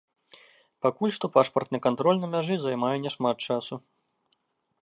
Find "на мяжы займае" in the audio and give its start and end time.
2.23-2.93